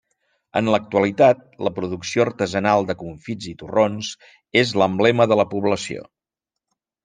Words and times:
En 0.61 0.69
l'actualitat, 0.75 1.43
la 1.67 1.71
producció 1.75 2.23
artesanal 2.25 2.89
de 2.93 2.97
confits 3.03 3.51
i 3.53 3.55
torrons 3.61 4.11
és 4.65 4.75
l'emblema 4.83 5.33
de 5.35 5.41
la 5.45 5.49
població. 5.57 6.11